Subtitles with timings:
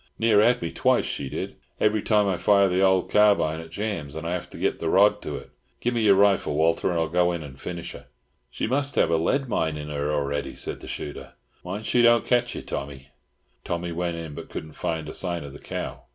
[0.17, 1.57] Near had me twice, she did.
[1.79, 4.89] Every time I fire the old carbine, it jams, and I have to get the
[4.89, 5.51] rod to it.
[5.79, 8.07] Gimme your rifle, Walter, and I'll go in and finish her."
[8.49, 11.33] "She must have a lead mine in her already," said the shooter.
[11.63, 13.09] "Mind she don't ketch you, Tommy."
[13.63, 16.01] Tommy went in, but couldn't find a sign of the cow.